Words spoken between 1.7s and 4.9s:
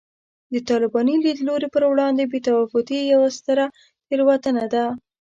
پر وړاندې بې تفاوتي یوه ستره تېروتنه ده